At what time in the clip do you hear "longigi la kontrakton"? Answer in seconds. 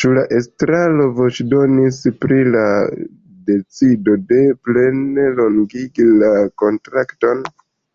5.40-7.44